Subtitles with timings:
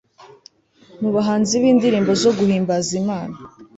[1.01, 3.35] mu bahanzi b'indirimbo zo guhimbaza imana